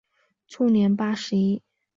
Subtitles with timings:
[0.47, 1.61] 卒年八十一。